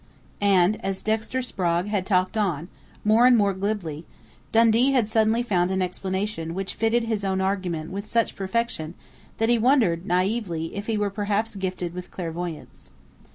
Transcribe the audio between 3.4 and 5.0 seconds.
glibly, Dundee